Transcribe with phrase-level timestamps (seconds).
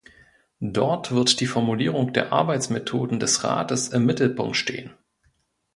[0.65, 4.95] Dort wird die Formulierung der Arbeitsmethoden des Rates im Mittelpunkt stehen.